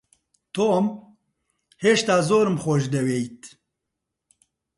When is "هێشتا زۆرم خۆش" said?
1.83-2.83